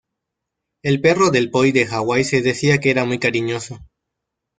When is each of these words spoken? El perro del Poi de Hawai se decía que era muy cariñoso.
El 0.81 0.99
perro 0.99 1.29
del 1.29 1.51
Poi 1.51 1.71
de 1.71 1.83
Hawai 1.85 2.23
se 2.23 2.41
decía 2.41 2.79
que 2.79 2.89
era 2.89 3.05
muy 3.05 3.19
cariñoso. 3.19 3.77